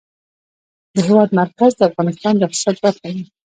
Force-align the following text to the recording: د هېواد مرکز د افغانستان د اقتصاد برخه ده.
د 0.95 0.97
هېواد 1.07 1.29
مرکز 1.41 1.71
د 1.75 1.81
افغانستان 1.89 2.33
د 2.35 2.41
اقتصاد 2.47 2.75
برخه 2.83 3.07
ده. 3.15 3.23